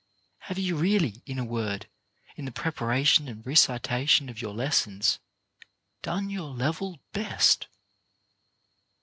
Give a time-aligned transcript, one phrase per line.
[0.49, 1.85] Have you really, in a word,
[2.35, 5.19] in the preparation and recitation of your lessons,
[6.01, 7.67] done your level best